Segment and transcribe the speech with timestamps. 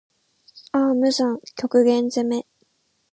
[0.71, 2.57] ああ無惨～極限責め～